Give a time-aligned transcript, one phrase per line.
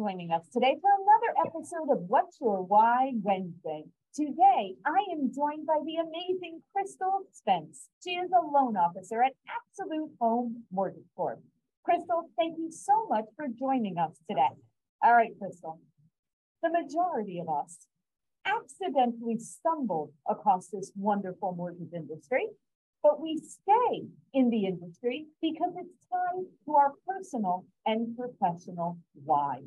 [0.00, 3.84] joining us today for another episode of What's Your Why Wednesday.
[4.14, 7.90] Today, I am joined by the amazing Crystal Spence.
[8.02, 11.40] She is a loan officer at Absolute Home Mortgage Corp.
[11.84, 14.56] Crystal, thank you so much for joining us today.
[15.04, 15.78] All right, Crystal.
[16.62, 17.86] The majority of us
[18.46, 22.46] accidentally stumbled across this wonderful mortgage industry,
[23.02, 29.60] but we stay in the industry because it's tied to our personal and professional why.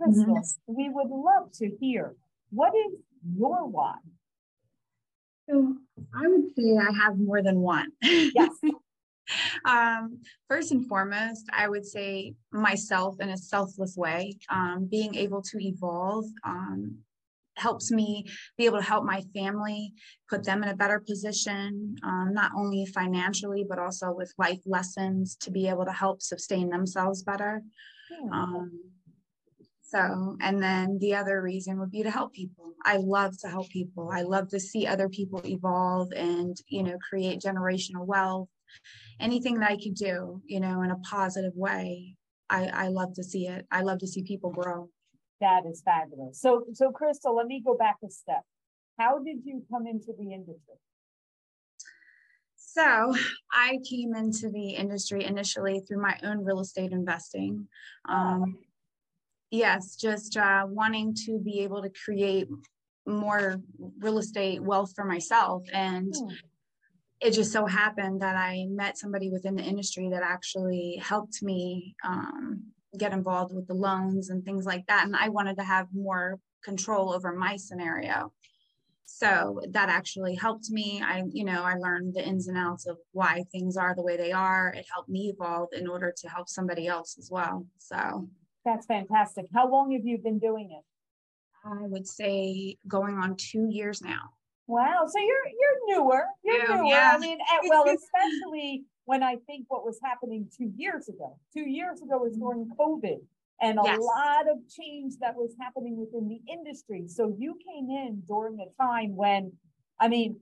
[0.00, 0.74] Crystal, mm-hmm.
[0.74, 2.14] we would love to hear
[2.50, 2.98] what is
[3.36, 3.94] your why?
[5.48, 5.76] So
[6.14, 7.90] I would say I have more than one.
[8.02, 8.50] Yes.
[9.64, 15.42] um, first and foremost, I would say myself in a selfless way, um, being able
[15.42, 16.98] to evolve um,
[17.56, 19.92] helps me be able to help my family,
[20.28, 25.36] put them in a better position, um, not only financially, but also with life lessons
[25.36, 27.62] to be able to help sustain themselves better.
[29.92, 32.72] So, and then the other reason would be to help people.
[32.82, 34.10] I love to help people.
[34.10, 38.48] I love to see other people evolve and, you know, create generational wealth.
[39.20, 42.16] Anything that I can do, you know, in a positive way,
[42.48, 43.66] I, I love to see it.
[43.70, 44.88] I love to see people grow.
[45.42, 46.40] That is fabulous.
[46.40, 48.44] So, so Crystal, let me go back a step.
[48.98, 50.76] How did you come into the industry?
[52.56, 53.14] So
[53.52, 57.68] I came into the industry initially through my own real estate investing.
[58.08, 58.56] Um,
[59.52, 62.48] yes, just uh, wanting to be able to create
[63.06, 63.60] more
[64.00, 65.62] real estate wealth for myself.
[65.72, 66.30] And hmm.
[67.20, 71.94] it just so happened that I met somebody within the industry that actually helped me
[72.04, 72.64] um,
[72.98, 75.04] get involved with the loans and things like that.
[75.04, 78.32] And I wanted to have more control over my scenario.
[79.04, 81.02] So that actually helped me.
[81.04, 84.16] I, you know, I learned the ins and outs of why things are the way
[84.16, 84.72] they are.
[84.74, 87.66] It helped me evolve in order to help somebody else as well.
[87.78, 88.28] So
[88.64, 89.46] that's fantastic.
[89.54, 90.84] How long have you been doing it?
[91.64, 94.30] I would say going on two years now.
[94.66, 95.04] Wow.
[95.06, 96.24] So you're you're newer.
[96.44, 96.84] You're yeah, newer.
[96.84, 97.12] Yeah.
[97.14, 101.38] I mean, eh, well, especially when I think what was happening two years ago.
[101.52, 102.42] Two years ago was mm-hmm.
[102.42, 103.18] during COVID
[103.60, 103.98] and a yes.
[104.00, 107.04] lot of change that was happening within the industry.
[107.06, 109.52] So you came in during a time when,
[110.00, 110.40] I mean,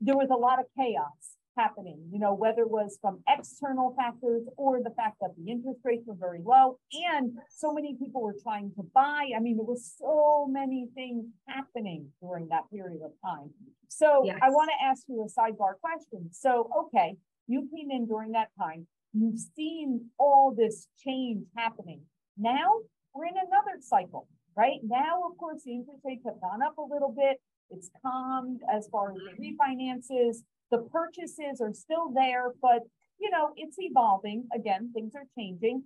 [0.00, 4.42] there was a lot of chaos happening, you know, whether it was from external factors
[4.56, 6.78] or the fact that the interest rates were very low
[7.12, 9.28] and so many people were trying to buy.
[9.36, 13.50] I mean, there was so many things happening during that period of time.
[13.88, 14.38] So yes.
[14.42, 16.28] I want to ask you a sidebar question.
[16.32, 22.02] So, okay, you came in during that time, you've seen all this change happening.
[22.36, 22.80] Now
[23.14, 24.78] we're in another cycle, right?
[24.84, 27.40] Now, of course, the interest rates have gone up a little bit.
[27.70, 29.56] It's calmed as far as the mm-hmm.
[29.60, 30.38] refinances
[30.70, 32.82] the purchases are still there, but
[33.20, 34.48] you know, it's evolving.
[34.54, 35.84] Again, things are changing.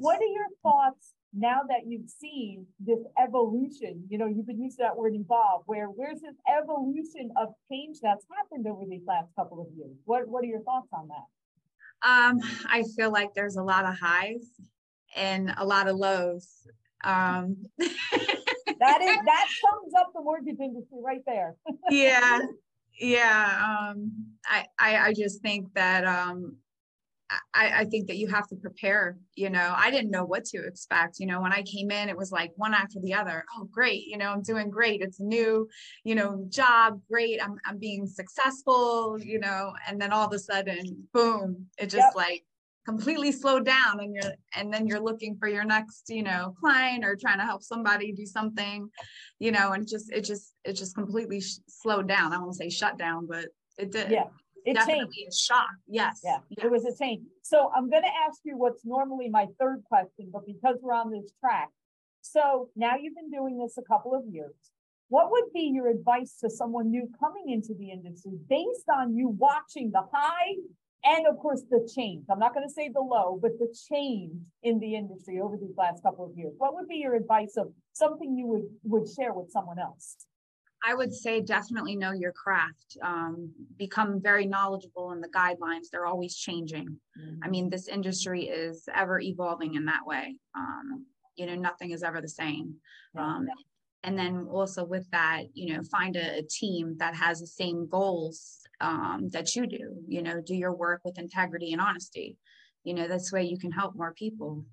[0.00, 4.04] What are your thoughts now that you've seen this evolution?
[4.08, 8.24] You know, you've been using that word evolve, where where's this evolution of change that's
[8.36, 9.96] happened over these last couple of years?
[10.04, 12.08] What what are your thoughts on that?
[12.08, 12.38] Um,
[12.68, 14.50] I feel like there's a lot of highs
[15.16, 16.66] and a lot of lows.
[17.04, 21.54] Um that is that sums up the mortgage industry right there.
[21.90, 22.40] yeah
[22.98, 24.12] yeah um
[24.46, 26.56] I, I i just think that um
[27.52, 30.64] I, I think that you have to prepare, you know, I didn't know what to
[30.64, 31.18] expect.
[31.18, 33.44] You know, when I came in, it was like one after the other.
[33.56, 34.06] Oh, great.
[34.06, 35.02] You know, I'm doing great.
[35.02, 35.68] It's a new,
[36.04, 37.00] you know, job.
[37.10, 37.42] Great.
[37.42, 41.96] I'm, I'm being successful, you know, and then all of a sudden, boom, it just
[41.96, 42.14] yep.
[42.16, 42.44] like
[42.88, 47.04] completely slowed down and you're and then you're looking for your next you know client
[47.04, 48.88] or trying to help somebody do something
[49.38, 52.32] you know and just it just it just completely sh- slowed down.
[52.32, 54.10] I won't say shut down but it did.
[54.10, 54.24] Yeah.
[54.64, 55.32] It definitely changed.
[55.32, 55.68] a shock.
[55.86, 56.20] Yes.
[56.24, 56.38] Yeah.
[56.48, 56.64] Yes.
[56.64, 57.24] it was a change.
[57.42, 61.10] So i'm going to ask you what's normally my third question but because we're on
[61.10, 61.68] this track.
[62.22, 64.54] So now you've been doing this a couple of years.
[65.10, 69.28] What would be your advice to someone new coming into the industry based on you
[69.28, 70.54] watching the high
[71.04, 72.24] and of course the change.
[72.30, 75.76] I'm not going to say the low but the change in the industry over these
[75.76, 76.54] last couple of years.
[76.58, 80.16] What would be your advice of something you would would share with someone else?
[80.84, 85.90] I would say definitely know your craft um, become very knowledgeable in the guidelines.
[85.90, 86.86] They're always changing.
[87.20, 87.42] Mm-hmm.
[87.42, 90.36] i mean this industry is ever evolving in that way.
[90.56, 91.06] Um,
[91.36, 92.74] you know nothing is ever the same.
[93.16, 93.46] Um,
[94.04, 98.60] and then also with that you know find a, team that has the same goals
[98.80, 102.36] um, that you do you know do your work with integrity and honesty.
[102.84, 104.64] You know this way you can help more people.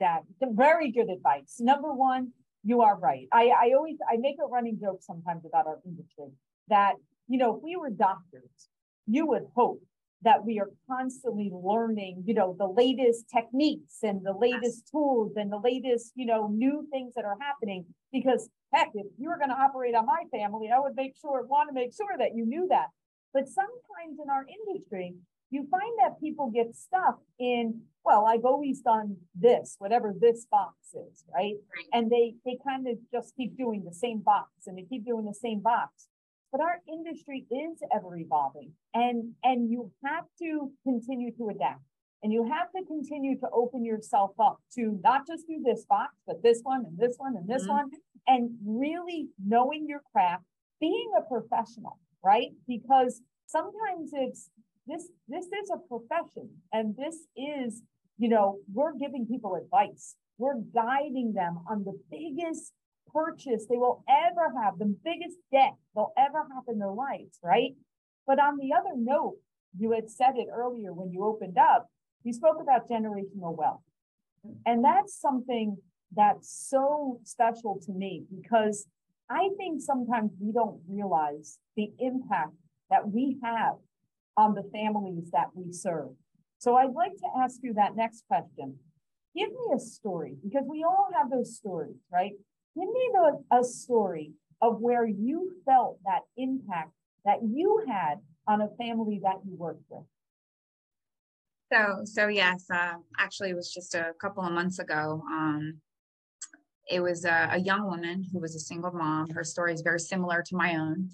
[0.00, 1.56] That very good advice.
[1.60, 2.32] Number one
[2.64, 3.28] you are right.
[3.32, 6.30] I i always i make a running joke sometimes about our industry
[6.68, 6.94] that
[7.28, 8.68] you know if we were doctors
[9.06, 9.82] you would hope
[10.24, 15.52] that we are constantly learning, you know, the latest techniques and the latest tools and
[15.52, 17.84] the latest, you know, new things that are happening.
[18.10, 21.44] Because heck, if you were going to operate on my family, I would make sure,
[21.46, 22.88] want to make sure that you knew that.
[23.32, 25.14] But sometimes in our industry,
[25.50, 30.74] you find that people get stuck in, well, I've always done this, whatever this box
[30.94, 31.54] is, right?
[31.54, 31.86] right.
[31.92, 35.26] And they they kind of just keep doing the same box and they keep doing
[35.26, 36.08] the same box
[36.54, 41.80] but our industry is ever evolving and and you have to continue to adapt.
[42.22, 46.14] And you have to continue to open yourself up to not just do this box
[46.28, 47.72] but this one and this one and this mm-hmm.
[47.72, 47.90] one
[48.28, 50.44] and really knowing your craft
[50.80, 52.52] being a professional right?
[52.66, 54.48] Because sometimes it's
[54.86, 57.82] this this is a profession and this is
[58.16, 60.14] you know we're giving people advice.
[60.38, 62.72] We're guiding them on the biggest
[63.14, 67.74] purchase they will ever have, the biggest debt they'll ever have in their lives, right?
[68.26, 69.36] But on the other note,
[69.78, 71.88] you had said it earlier when you opened up,
[72.22, 73.80] you spoke about generational wealth.
[74.66, 75.76] And that's something
[76.14, 78.86] that's so special to me because
[79.30, 82.52] I think sometimes we don't realize the impact
[82.90, 83.74] that we have
[84.36, 86.10] on the families that we serve.
[86.58, 88.76] So I'd like to ask you that next question.
[89.36, 92.32] Give me a story because we all have those stories, right?
[92.76, 96.90] Give me the, a story of where you felt that impact
[97.24, 98.16] that you had
[98.46, 100.04] on a family that you worked with.
[101.72, 105.22] So, so yes, uh, actually, it was just a couple of months ago.
[105.30, 105.80] Um,
[106.90, 109.30] it was a, a, young woman who was a single mom.
[109.30, 111.08] Her story is very similar to my own.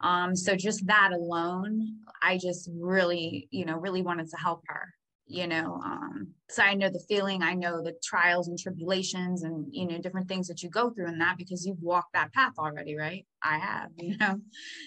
[0.00, 4.92] Um, so just that alone, I just really, you know, really wanted to help her
[5.26, 9.66] you know um, so i know the feeling i know the trials and tribulations and
[9.70, 12.52] you know different things that you go through in that because you've walked that path
[12.58, 13.26] already right?
[13.42, 14.40] I have you know?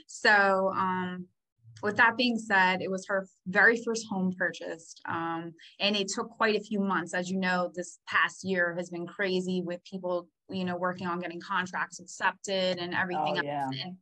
[0.07, 1.25] So um
[1.83, 6.29] with that being said it was her very first home purchased um, and it took
[6.29, 7.13] quite a few months.
[7.13, 11.19] As you know this past year has been crazy with people you know working on
[11.19, 13.67] getting contracts accepted and everything oh, yeah.
[13.83, 13.97] And,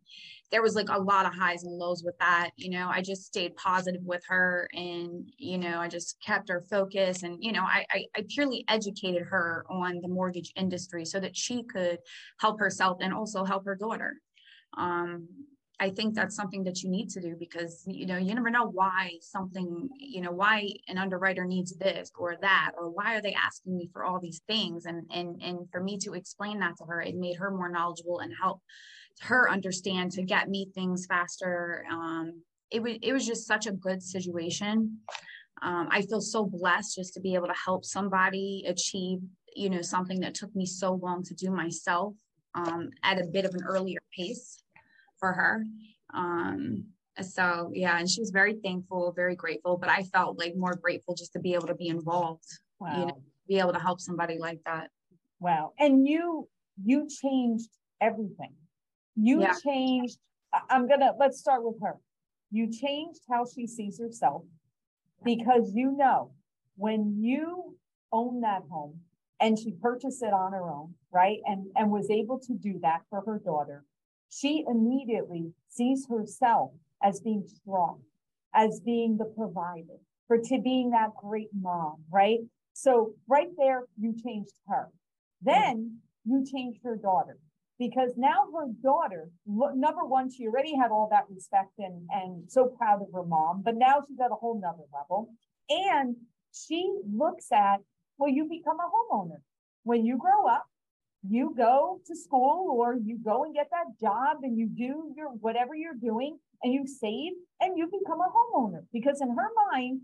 [0.52, 2.52] there was like a lot of highs and lows with that.
[2.56, 6.64] You know, I just stayed positive with her and, you know, I just kept her
[6.70, 11.20] focus and, you know, I, I, I purely educated her on the mortgage industry so
[11.20, 11.98] that she could
[12.40, 14.16] help herself and also help her daughter.
[14.78, 15.28] Um,
[15.80, 18.68] I think that's something that you need to do because you know you never know
[18.68, 23.34] why something you know why an underwriter needs this or that or why are they
[23.34, 26.86] asking me for all these things and and and for me to explain that to
[26.86, 28.62] her it made her more knowledgeable and help
[29.22, 31.86] her understand to get me things faster.
[31.92, 32.42] Um,
[32.72, 35.00] it was it was just such a good situation.
[35.62, 39.20] Um, I feel so blessed just to be able to help somebody achieve,
[39.56, 42.14] you know, something that took me so long to do myself
[42.56, 44.62] um, at a bit of an earlier pace
[45.20, 45.66] for her.
[46.14, 46.86] Um,
[47.22, 49.78] so yeah, and she was very thankful, very grateful.
[49.78, 52.46] But I felt like more grateful just to be able to be involved,
[52.80, 53.00] wow.
[53.00, 54.90] you know, be able to help somebody like that.
[55.40, 55.74] Wow!
[55.80, 56.48] And you
[56.84, 57.70] you changed
[58.02, 58.54] everything
[59.16, 59.54] you yeah.
[59.64, 60.20] changed,
[60.70, 61.96] I'm gonna, let's start with her.
[62.52, 64.44] You changed how she sees herself
[65.24, 66.32] because you know
[66.76, 67.76] when you
[68.12, 69.00] own that home
[69.40, 71.40] and she purchased it on her own, right?
[71.46, 73.84] And and was able to do that for her daughter,
[74.30, 76.72] she immediately sees herself
[77.04, 78.02] as being strong,
[78.54, 82.40] as being the provider, for to being that great mom, right?
[82.74, 84.90] So right there, you changed her.
[85.42, 87.38] Then you changed her daughter
[87.78, 92.68] because now her daughter, number one, she already had all that respect and, and so
[92.68, 95.30] proud of her mom, but now she's at a whole nother level.
[95.70, 96.16] And
[96.54, 97.78] she looks at,
[98.18, 99.42] well, you become a homeowner.
[99.84, 100.66] When you grow up,
[101.28, 105.30] you go to school or you go and get that job and you do your
[105.30, 110.02] whatever you're doing and you save and you become a homeowner because in her mind,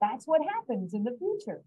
[0.00, 1.62] that's what happens in the future.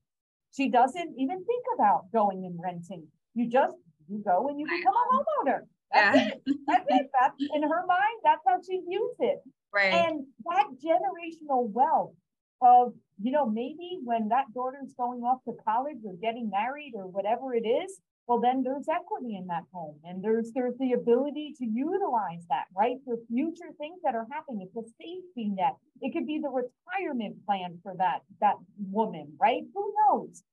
[0.55, 3.07] She doesn't even think about going and renting.
[3.33, 3.75] You just
[4.07, 5.59] you go and you become a homeowner.
[5.93, 6.27] That's yeah.
[6.27, 6.41] it.
[6.67, 7.09] That's it.
[7.19, 9.39] That's in her mind, that's how she views it.
[9.73, 9.93] Right.
[9.93, 12.13] And that generational wealth
[12.61, 17.07] of, you know, maybe when that daughter's going off to college or getting married or
[17.07, 21.53] whatever it is, well then there's equity in that home and there's there's the ability
[21.57, 24.67] to utilize that right for future things that are happening.
[24.67, 25.75] It's a safety net.
[26.01, 28.55] It could be the retirement plan for that that
[28.91, 29.61] woman right?
[29.73, 30.43] Who knows?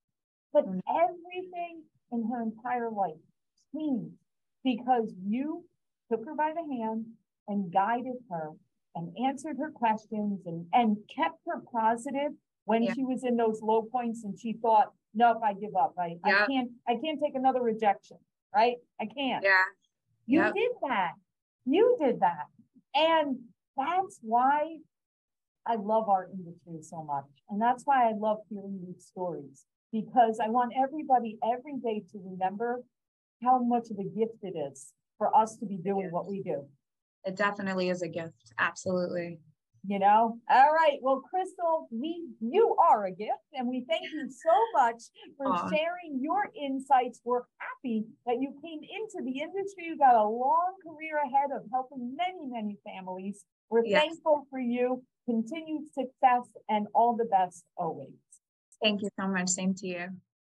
[0.53, 0.81] But mm-hmm.
[0.91, 1.83] everything
[2.13, 3.21] in her entire life
[3.75, 4.17] changed
[4.63, 5.65] because you
[6.11, 7.07] took her by the hand
[7.49, 8.51] and guided her
[8.95, 12.33] and answered her questions and, and kept her positive
[12.65, 12.95] when yeah.
[12.95, 15.95] she was in those low points and she thought, nope, I give up.
[15.99, 16.45] I, yeah.
[16.45, 18.19] I can't, I can't take another rejection.
[18.55, 18.77] Right.
[19.01, 19.43] I can't.
[19.43, 19.63] Yeah.
[20.27, 20.55] You yep.
[20.55, 21.13] did that.
[21.65, 22.47] You did that.
[22.95, 23.39] And
[23.77, 24.77] that's why
[25.67, 27.25] I love our industry so much.
[27.49, 32.19] And that's why I love hearing these stories because I want everybody every day to
[32.25, 32.83] remember
[33.43, 36.67] how much of a gift it is for us to be doing what we do.
[37.25, 38.53] It definitely is a gift.
[38.59, 39.39] Absolutely.
[39.85, 40.99] You know, all right.
[41.03, 45.03] Well, Crystal, we you are a gift, and we thank you so much
[45.37, 45.71] for Aww.
[45.71, 47.21] sharing your insights.
[47.25, 49.87] We're happy that you came into the industry.
[49.87, 53.45] You got a long career ahead of helping many, many families.
[53.71, 54.03] We're yes.
[54.03, 55.03] thankful for you.
[55.27, 58.15] Continued success and all the best always.
[58.81, 59.49] Thank you so much.
[59.49, 60.09] Same to you.